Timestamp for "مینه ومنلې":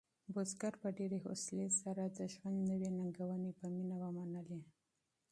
3.75-4.61